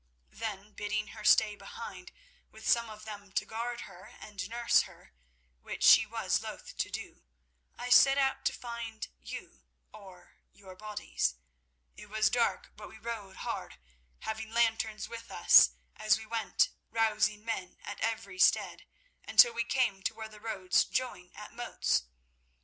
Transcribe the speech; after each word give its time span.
Then 0.31 0.73
bidding 0.73 1.09
her 1.09 1.23
stay 1.23 1.55
behind, 1.55 2.11
with 2.49 2.67
some 2.67 2.89
of 2.89 3.05
them 3.05 3.31
to 3.33 3.45
guard 3.45 3.81
her, 3.81 4.07
and 4.19 4.49
nurse 4.49 4.81
herself, 4.81 5.09
which 5.61 5.83
she 5.83 6.07
was 6.07 6.41
loth 6.41 6.75
to 6.77 6.89
do, 6.89 7.21
I 7.77 7.91
set 7.91 8.17
out 8.17 8.43
to 8.45 8.51
find 8.53 9.07
you 9.21 9.61
or 9.93 10.37
your 10.51 10.75
bodies. 10.75 11.35
It 11.95 12.09
was 12.09 12.31
dark, 12.31 12.71
but 12.75 12.89
we 12.89 12.97
rode 12.97 13.35
hard, 13.35 13.77
having 14.21 14.51
lanterns 14.51 15.07
with 15.07 15.29
us, 15.29 15.69
as 15.95 16.17
we 16.17 16.25
went 16.25 16.69
rousing 16.89 17.45
men 17.45 17.77
at 17.83 17.99
every 17.99 18.39
stead, 18.39 18.87
until 19.27 19.53
we 19.53 19.63
came 19.63 20.01
to 20.01 20.15
where 20.15 20.27
the 20.29 20.39
roads 20.41 20.83
join 20.83 21.31
at 21.35 21.53
Moats. 21.53 22.05